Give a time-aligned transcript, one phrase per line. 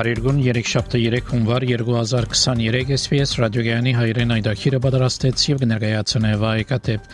[0.00, 7.10] Փարիգուն 37 հունվար 2023 SPS ռադիոգյանի հայրեն այդակիրը պատրաստեց եւ կներկայացնե վայկատեպ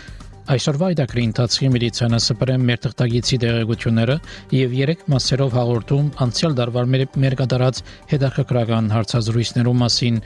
[0.54, 4.16] Այսօրվա այդակրի ընթացքի միլիցիանը սպրեմ մեր թղթագիտի դեղեցությունները
[4.54, 7.80] եւ երեք մասերով հաղորդում անցյալ դարվար մեր, մեր կատարած
[8.14, 10.20] հետաքրքրական հարցազրույցներու մասին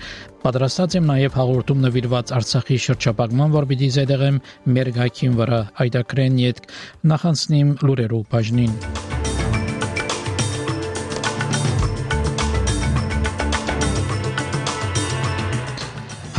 [0.45, 4.43] պատրաստած եմ նաեւ հաղորդում նվիրված Արցախի շրջապակման, որ պիտի զեդեղեմ
[4.77, 6.67] մեր գայքին վրա այդակրեն յետ
[7.15, 8.77] նախանցնիմ լուրերու բաժնին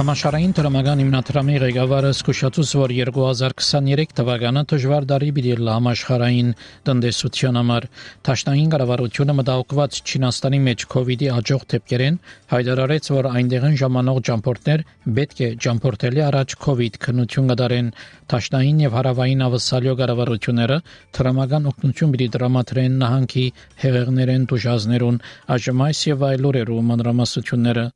[0.02, 6.50] Համաշխարհային դրամական հիմնադրամի ղեկավարը զսկուշացուց որ 2023 թվականը դժվար դարի բիդի համաշխարհային
[6.90, 7.86] տնտեսության համար
[8.30, 12.18] Թաշնային կառավարությունը մտահոգված Չինաստանի մեջ կ ូវ իդի աջող դեպքերեն
[12.56, 14.86] հայտարարեց որ այնտեղն ժամանող ճամփորդներ
[15.22, 17.94] պետք է ճամփորդելի առաջ կ ូវ իդ քննություն կդարեն
[18.34, 20.82] Թաշնային եւ հարավային ավսալյո կառավարությունները
[21.22, 23.48] դրամական օգնություն պիտի դրամատրեն նահանգի
[23.86, 25.24] հեղեղներեն դժազներուն
[25.62, 27.90] այս եւ այլ օրերու մանրամասությունները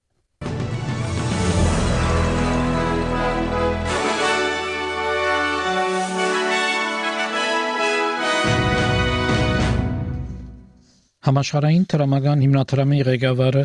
[11.26, 13.62] Համաշխարհային տրամական հիմնադրամի ղեկավարը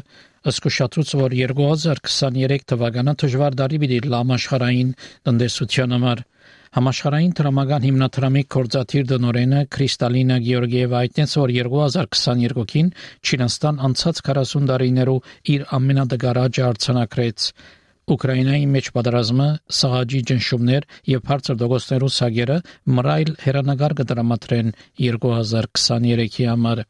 [0.51, 4.93] ըսկուշացուց որ 2023 թվականը դժվար տարի պիտի համաշխարհային
[5.29, 6.23] տնտեսության համար
[6.77, 12.89] Համաշխարհային տրամական հիմնադրամի կորզաթիր դնորենը Կրիստալինա Գեորգիևա այդտենց որ 2022-ին
[13.27, 17.49] Չինաստան անցած 40 տարիներով իր ամենադգարաճը արձանագրեց
[18.15, 19.51] Ուկրաինայի մեջ պատերազմը,
[19.81, 22.57] սաղաջի ճնշումներ եւ բարձր դոգոստերու սագերը
[22.97, 24.73] մռայլ հերանագար կդրամատրեն
[25.11, 26.85] 2023-ի համար։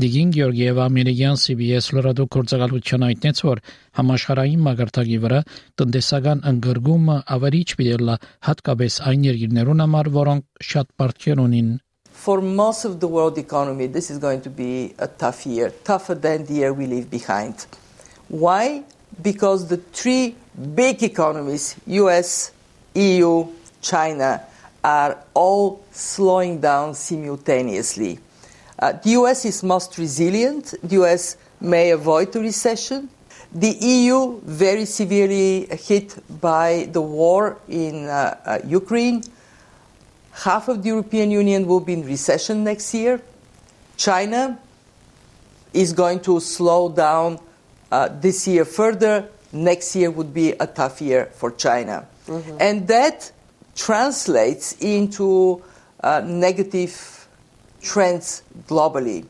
[0.00, 3.58] Դիգին Գեորգիևա ամերիկյան CBS լրատու գործակալության այդտենց որ
[3.98, 5.40] համաշխարհային մագարտակի վրա
[5.80, 8.14] տնտեսական ընդգրկումը ավերիչ պիտի
[8.48, 11.68] հատկապես այն երկրներուն համար, որոնք շատ բարդքեր ունին
[12.20, 16.14] For most of the world economy, this is going to be a tough year, tougher
[16.14, 17.66] than the year we leave behind.
[18.28, 18.84] Why?
[19.20, 20.34] Because the three
[20.80, 22.52] big economies, US,
[22.94, 23.46] EU,
[23.82, 24.40] China,
[24.82, 28.18] are all slowing down simultaneously.
[28.80, 30.74] Uh, the US is most resilient.
[30.82, 33.10] The US may avoid a recession.
[33.52, 39.22] The EU, very severely hit by the war in uh, uh, Ukraine.
[40.32, 43.20] Half of the European Union will be in recession next year.
[43.96, 44.58] China
[45.74, 47.38] is going to slow down
[47.90, 49.28] uh, this year further.
[49.52, 52.06] Next year would be a tough year for China.
[52.26, 52.56] Mm-hmm.
[52.60, 53.30] And that
[53.74, 55.62] translates into
[56.02, 57.19] uh, negative
[57.82, 59.20] trends globally.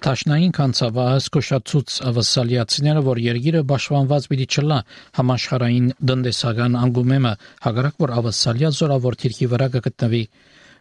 [0.00, 4.78] Տաշնային կանցավահը սկոշացուց ավասալիացիները, որ երգիրը պաշտպանված պիտի չլա
[5.18, 7.32] համաշխարային դնդեսական անգումեմը,
[7.66, 10.22] հագարակ որ ավասալիա զորավոր թիրքի վրա կգտնվի։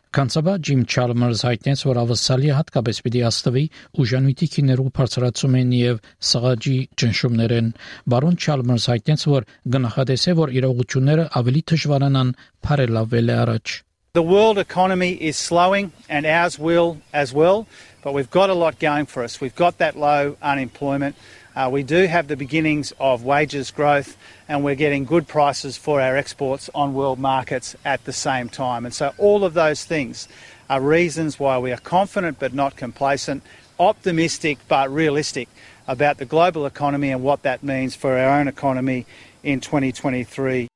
[0.10, 3.66] Կանցաբա Ջիմ Չալմերս հայտնեց, որ ավասալիա հատկապես պիտի աստվի
[4.06, 6.00] ուժանույթի քիներու բարձրացում են եւ
[6.30, 7.70] սղաջի ճնշումներեն։
[8.16, 12.34] Բարոն Չալմերս հայտնեց, որ գնահատեսե, որ իրողությունները ավելի դժվարանան
[12.66, 13.78] բարելավել առաջ։
[14.14, 17.68] The world economy is slowing, and ours will as well,
[18.02, 19.40] but we've got a lot going for us.
[19.40, 21.16] We've got that low unemployment.
[21.56, 26.02] Uh, we do have the beginnings of wages growth, and we're getting good prices for
[26.02, 28.84] our exports on world markets at the same time.
[28.84, 30.28] And so, all of those things
[30.72, 33.44] are reasons why we are confident but not complacent,
[33.80, 35.50] optimistic but realistic
[35.88, 39.06] about the global economy and what that means for our own economy
[39.44, 40.68] in 2023.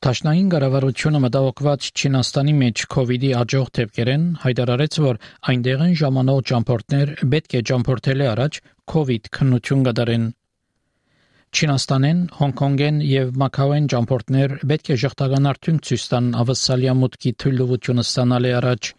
[0.00, 5.18] Տաշնային կառավարությունը մտահոգված Չինաստանի մեջ կ ូវ իդի աջող դեպքերեն հայտարարեց, որ
[5.52, 10.24] այնտեղն ժամանող ճամփորդներ պետք է ճամփորդելի առաջ կ ូវ իդ քննություն կդարեն։
[11.50, 18.54] Չինաստանեն, Հոնկոնգեն եւ Մակաոեն ճամփորդներ պետք է ժողտական արդյունք ցույց տան ավսալիա մուտքի թույլտվությունը ստանալի
[18.60, 18.90] առաջ։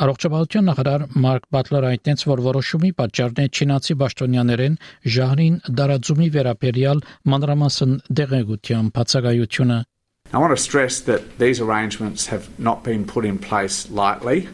[0.00, 4.78] Առողջապահության նախարար Մարկ Բատլերը այդտենց որ որոշումի պատճառն է չինացի պաշտոնյաներեն
[5.14, 7.02] ժահրին դարաձումի վերաբերյալ
[7.34, 9.78] մանրամասն դեղեցության բացակայությունը
[10.32, 14.48] I want to stress that these arrangements have not been put in place lightly.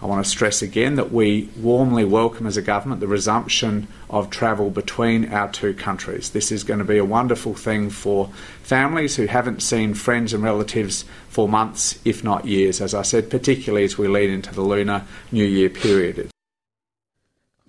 [0.00, 4.30] I want to stress again that we warmly welcome as a government the resumption of
[4.30, 6.30] travel between our two countries.
[6.30, 8.30] This is going to be a wonderful thing for
[8.62, 13.28] families who haven't seen friends and relatives for months, if not years, as I said,
[13.28, 16.30] particularly as we lead into the Lunar New Year period.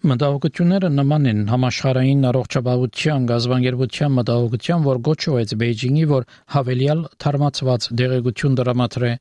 [0.09, 1.41] Մտահոգությունները նման են.
[1.51, 6.25] Համաշխարհային առողջապահության գազբանգերության մտահոգության, որ գոչուեց Բեյջինգի, որ
[6.55, 9.11] հավելյալ թարմացված դեղեցություն դրամատրե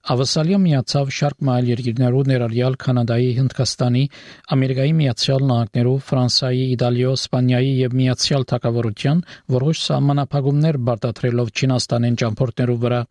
[0.00, 4.04] Ավասալիա միացավ շարք մայլ երկիրներու ներառյալ Կանադայի, Հնդկաստանի,
[4.56, 9.20] Ամերիկայի Միացյալ Նահանգներու, Ֆրանսիայի, Իտալիո, Իսպանիայի եւ Միացյալ Թագավորության
[9.60, 13.02] որոշ սահմանափակումներ բարտադրելով Չինաստանեն ճամփորդներու վրա։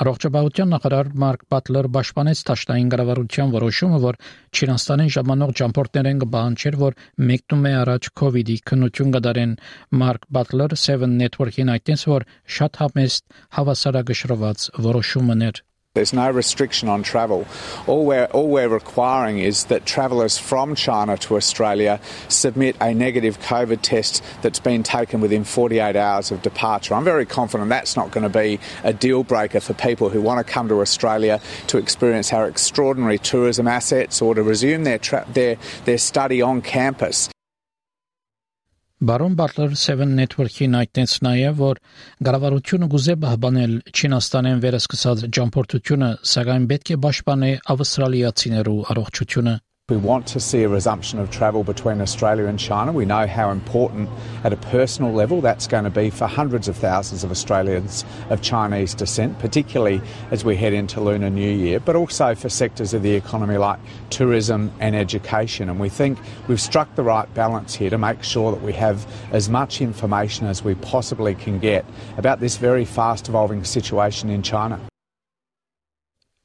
[0.00, 4.18] Առողջապահության նախարար Մարկ Բատլեր պաշտպանեց Տաշտային կառավարության որոշումը, որ
[4.56, 6.98] Չինաստանին ժամանող ճամփորդներեն կբանջեր, որ
[7.30, 9.56] մեկտում է առաջ COVID-ի քննություն կդարեն։
[10.00, 12.28] Մարկ Բատլեր 7 Network-ին այդտենց որ
[12.60, 13.26] շատ համեստ
[13.60, 15.64] հավասարակշռված որոշումներ
[16.00, 17.46] There's no restriction on travel.
[17.86, 23.38] All we're, all we're requiring is that travellers from China to Australia submit a negative
[23.40, 26.94] COVID test that's been taken within 48 hours of departure.
[26.94, 30.38] I'm very confident that's not going to be a deal breaker for people who want
[30.38, 35.26] to come to Australia to experience our extraordinary tourism assets or to resume their, tra-
[35.34, 37.28] their, their study on campus.
[39.00, 41.78] Բարոն Բատլեր 7 Network-ին այդտենց նաև որ
[42.26, 49.54] գարավարությունը գուզե բահբանել Չինաստանեն վերսկսած ճամփորդությունը, սակայն պետք է պաշտպանի ավստրալիացիներու առողջությունը։
[49.90, 52.92] We want to see a resumption of travel between Australia and China.
[52.92, 54.08] We know how important,
[54.44, 58.40] at a personal level, that's going to be for hundreds of thousands of Australians of
[58.40, 60.00] Chinese descent, particularly
[60.30, 63.80] as we head into Lunar New Year, but also for sectors of the economy like
[64.10, 65.68] tourism and education.
[65.68, 69.04] And we think we've struck the right balance here to make sure that we have
[69.32, 71.84] as much information as we possibly can get
[72.16, 74.80] about this very fast evolving situation in China.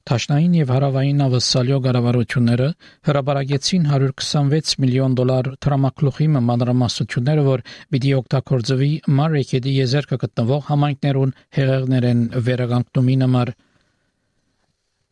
[0.05, 2.65] Տաշնային եւ հարավային ավսալյո գարավարությունները
[3.07, 7.63] հրաբարագեցին 126 միլիոն դոլար տրամակլուխի մանրամասնությունները, որ
[7.95, 13.53] պիտի օգտագործվի Մարեկեդի եզերքը գտնվող համայնքներուն հեղեղներեն վերականգնումին համար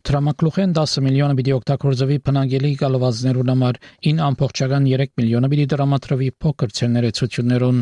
[0.04, 3.78] Տրամակլուխեն 10 միլիոնը պիտի օգտագործվի բնագելի գալվածներուն համար
[4.08, 7.78] 9.3 միլիոնը պիտի դրամատրվի փոքր ցերներեցություններուն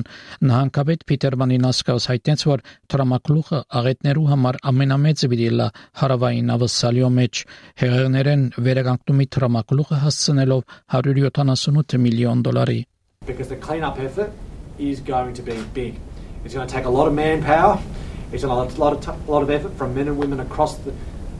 [0.51, 2.63] նահանգապետ Պիտեր Մանինասկաս հայտնեց որ
[2.93, 5.67] տրամակլուխը աղետներու համար ամենամեծը պիտի լա
[6.01, 7.41] հարավային ավսալյո մեջ
[7.81, 10.63] հեղեղներեն վերականգնումի տրամակլուխը հասցնելով
[11.01, 12.79] 178 միլիոն դոլարի
[13.25, 14.29] because the cleanup effort
[14.77, 15.97] is going to be big.
[16.43, 17.77] It's going to take a lot of manpower
[18.31, 20.77] it's a lot, a lot of a lot of effort from men and women across
[20.85, 20.93] the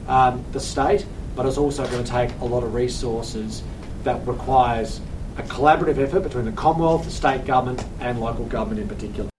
[0.08, 3.62] um, the state, but it's also going to take a lot of resources
[4.04, 5.00] that requires
[5.38, 9.31] a collaborative effort between the Commonwealth, the state government, and local government in particular.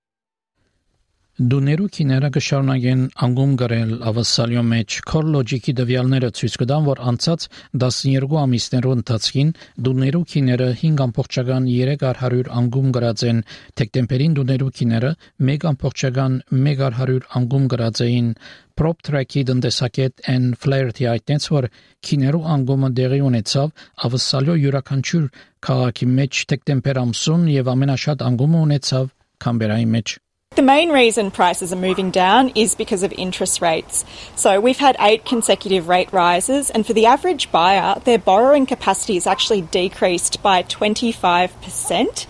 [1.34, 7.46] Դուներու քիները կշարունակեն անգում գրել ավասալյո մեջ քոր լոջիկի դվյալները ցույց կտան, որ անցած
[7.84, 9.50] 12 ամիսներու ընթացքին
[9.88, 13.40] դուներու քիները 5.3 անգում գրած են,
[13.82, 15.12] դեկտեմբերին դուներու քիները
[15.50, 18.30] 1.1 անգում գրած էին,
[18.78, 21.70] Prop Track-ի տնտեսակետ N Flaherty այդտենց որ
[22.06, 25.26] քիներու անգումը դեղի ունեցավ ավսալյո յուրաքանչյուր
[25.70, 29.10] քաղաքի մեջ դեկտեմբեր ամսուն եւ ամենաշատ անգումը ունեցավ
[29.46, 30.18] Կամբերայի մեջ
[30.56, 34.06] The main reason prices are moving down is because of interest rates.
[34.36, 39.18] So we've had eight consecutive rate rises, and for the average buyer, their borrowing capacity
[39.18, 42.28] is actually decreased by 25%.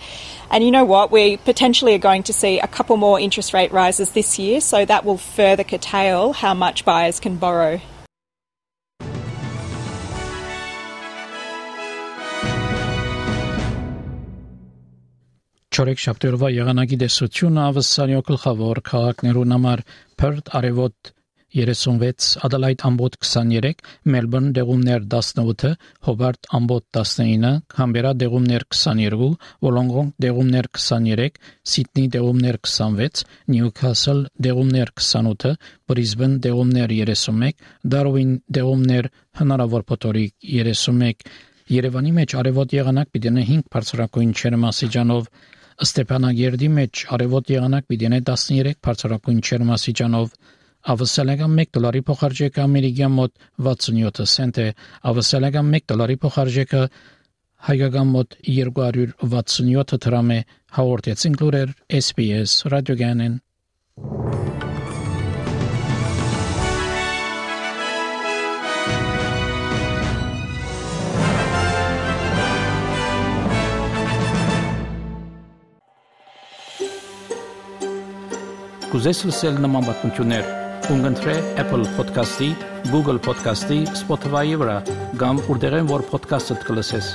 [0.50, 1.10] And you know what?
[1.10, 4.86] We potentially are going to see a couple more interest rate rises this year, so
[4.86, 7.82] that will further curtail how much buyers can borrow.
[15.74, 19.80] Չորեք շաբթերովա եղանակի դեսությունը ավսանյո գլխավոր քաղաքներուն համար
[20.20, 21.08] Perth արևոտ
[21.58, 23.80] 36, Adelaide ամբոտ 23,
[24.14, 25.72] Melbourne դեղումներ 18,
[26.06, 29.32] Hobart ամբոտ 19, Canberra դեղումներ 22,
[29.66, 31.40] Wollongong դեղումներ 23,
[31.72, 33.24] Sydney դեղումներ 26,
[33.56, 35.56] Newcastle դեղումներ 28,
[35.90, 39.10] Brisbane դեղումներ 31, Darwin դեղումներ
[39.42, 41.26] հնարավոր փոթորիկ 31
[41.72, 45.28] Երևանի մեջ արևոտ եղանակ պիտի 5 բարձրակույն չերմասիջանով
[45.85, 50.33] Ստեփանագերդի մեջ արևոտ եղանակ պիտի 13 բարձրակույն չերմասիջանով
[50.93, 53.33] ավսալական 1 դոլարի փոխարժեքը ամերիկյան մոտ
[53.69, 54.67] 67 سنت է
[55.11, 56.83] ավսալական 1 դոլարի փոխարժեքը
[57.69, 60.39] հայկական մոտ 267 դրամ է
[60.79, 63.35] հաղորդեցին լուրեր SPS ռադիոգանեն
[79.03, 80.47] Կուզես լսել նման բանություններ
[80.89, 82.47] կընտրե Apple Podcast-ի,
[82.89, 84.77] Google Podcast-ի, Spotify-ի վրա,
[85.21, 87.09] կամ որտեղեն որ podcast-ը դուք լսես։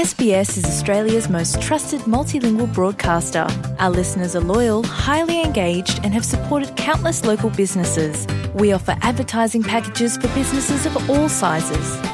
[0.00, 3.46] SBS is Australia's most trusted multilingual broadcaster.
[3.78, 8.26] Our listeners are loyal, highly engaged, and have supported countless local businesses.
[8.54, 12.13] We offer advertising packages for businesses of all sizes.